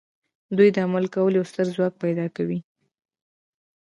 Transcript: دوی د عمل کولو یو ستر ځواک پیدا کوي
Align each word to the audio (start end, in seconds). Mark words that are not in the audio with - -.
دوی 0.57 0.69
د 0.73 0.77
عمل 0.85 1.05
کولو 1.15 1.35
یو 1.39 1.49
ستر 1.51 1.65
ځواک 1.75 1.93
پیدا 2.03 2.25
کوي 2.35 2.59